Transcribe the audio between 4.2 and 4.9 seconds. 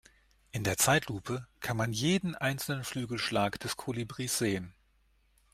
sehen.